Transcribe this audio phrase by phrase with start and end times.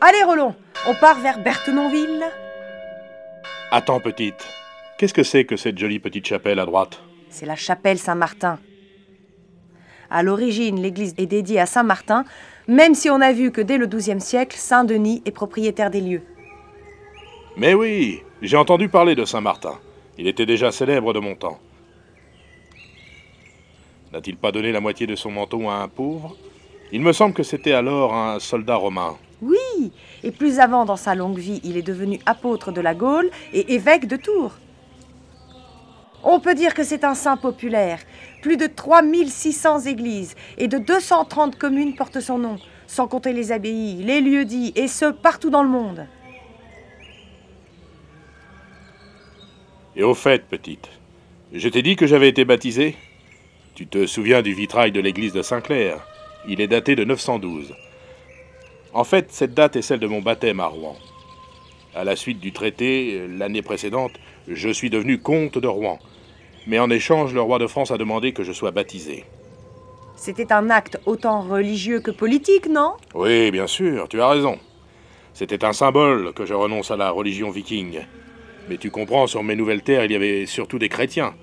[0.00, 0.54] Allez, Roland,
[0.86, 2.24] on part vers Berthenonville
[3.70, 4.46] Attends, petite.
[4.98, 7.00] Qu'est-ce que c'est que cette jolie petite chapelle à droite
[7.30, 8.58] C'est la chapelle Saint-Martin.
[10.10, 12.24] À l'origine, l'église est dédiée à Saint-Martin,
[12.68, 16.22] même si on a vu que dès le XIIe siècle, Saint-Denis est propriétaire des lieux.
[17.56, 19.78] Mais oui, j'ai entendu parler de Saint-Martin.
[20.18, 21.58] Il était déjà célèbre de mon temps.
[24.12, 26.36] N'a-t-il pas donné la moitié de son manteau à un pauvre?
[26.92, 29.16] Il me semble que c'était alors un soldat romain.
[29.46, 29.92] Oui,
[30.24, 33.74] et plus avant dans sa longue vie, il est devenu apôtre de la Gaule et
[33.74, 34.54] évêque de Tours.
[36.24, 38.00] On peut dire que c'est un saint populaire.
[38.42, 44.02] Plus de 3600 églises et de 230 communes portent son nom, sans compter les abbayes,
[44.02, 46.06] les lieux-dits, et ce, partout dans le monde.
[49.94, 50.88] Et au fait, petite,
[51.52, 52.96] je t'ai dit que j'avais été baptisé?
[53.76, 56.04] Tu te souviens du vitrail de l'église de Saint-Clair?
[56.48, 57.74] Il est daté de 912.
[58.96, 60.96] En fait, cette date est celle de mon baptême à Rouen.
[61.94, 64.12] À la suite du traité, l'année précédente,
[64.48, 65.98] je suis devenu comte de Rouen.
[66.66, 69.24] Mais en échange, le roi de France a demandé que je sois baptisé.
[70.16, 72.94] C'était un acte autant religieux que politique, non?
[73.14, 74.58] Oui, bien sûr, tu as raison.
[75.34, 78.00] C'était un symbole que je renonce à la religion viking.
[78.70, 81.34] Mais tu comprends, sur mes nouvelles terres, il y avait surtout des chrétiens.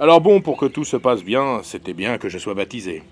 [0.00, 3.02] Alors bon, pour que tout se passe bien, c'était bien que je sois baptisé.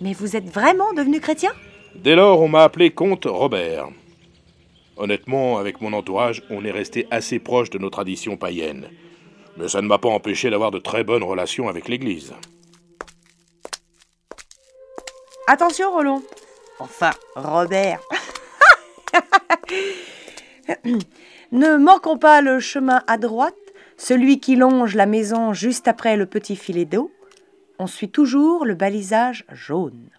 [0.00, 1.52] Mais vous êtes vraiment devenu chrétien?
[1.94, 3.88] Dès lors, on m'a appelé comte Robert.
[4.96, 8.88] Honnêtement, avec mon entourage, on est resté assez proche de nos traditions païennes.
[9.56, 12.34] Mais ça ne m'a pas empêché d'avoir de très bonnes relations avec l'Église.
[15.46, 16.22] Attention, Roland.
[16.78, 18.00] Enfin, Robert.
[21.52, 23.54] ne manquons pas le chemin à droite,
[23.96, 27.12] celui qui longe la maison juste après le petit filet d'eau.
[27.78, 30.10] On suit toujours le balisage jaune.